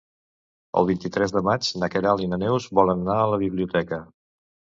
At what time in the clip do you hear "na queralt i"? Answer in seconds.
1.83-2.29